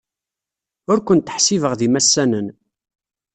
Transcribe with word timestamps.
Ur 0.91 0.99
kent-ḥsibeɣ 1.07 1.73
d 1.79 1.81
imassanen. 1.87 2.47